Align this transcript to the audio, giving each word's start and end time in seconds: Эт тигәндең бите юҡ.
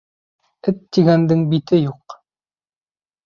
Эт 0.71 0.79
тигәндең 0.97 1.43
бите 1.53 1.81
юҡ. 1.81 2.17